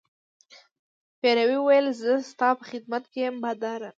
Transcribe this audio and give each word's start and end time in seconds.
پیري 1.19 1.45
وویل 1.57 1.87
زه 2.01 2.13
ستا 2.29 2.49
په 2.59 2.63
خدمت 2.69 3.03
کې 3.11 3.19
یم 3.25 3.35
باداره. 3.43 3.89